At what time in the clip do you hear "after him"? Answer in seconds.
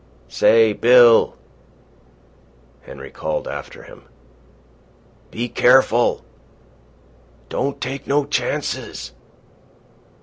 3.47-4.05